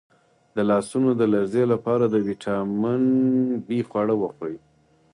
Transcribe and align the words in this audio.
د 0.55 0.57
لاسونو 0.69 1.09
د 1.19 1.21
لرزې 1.33 1.63
لپاره 1.73 2.05
د 2.09 2.15
ویټامین 2.27 3.03
بي 3.67 3.79
خواړه 3.89 4.15
وخورئ 4.21 4.57